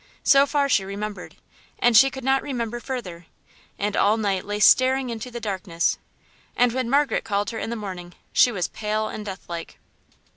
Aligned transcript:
So 0.23 0.47
far 0.47 0.67
she 0.67 0.83
remembered, 0.83 1.35
and 1.77 1.95
she 1.95 2.09
could 2.09 2.23
not 2.23 2.41
remember 2.41 2.79
further; 2.79 3.27
and 3.77 3.95
all 3.95 4.17
night 4.17 4.45
lay 4.45 4.59
staring 4.59 5.11
into 5.11 5.29
the 5.29 5.39
darkness, 5.39 5.99
and 6.55 6.71
when 6.71 6.89
Margaret 6.89 7.23
called 7.23 7.51
her 7.51 7.59
in 7.59 7.69
the 7.69 7.75
morning 7.75 8.15
she 8.33 8.51
was 8.51 8.67
pale 8.69 9.09
and 9.09 9.23
deathlike. 9.23 9.77